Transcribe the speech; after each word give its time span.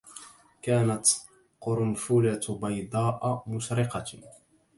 كانت 0.61 1.07
قرنفلة 1.61 2.59
بيضاء 2.61 3.43
مشرقة 3.47 4.05